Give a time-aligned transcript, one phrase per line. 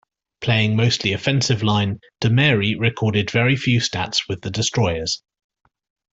[0.39, 5.21] Playing mostly offensive line, DeMary recorded very few stats with the Destroyers.